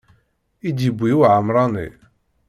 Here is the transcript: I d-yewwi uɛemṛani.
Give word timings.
I 0.67 0.69
d-yewwi 0.77 1.11
uɛemṛani. 1.23 1.87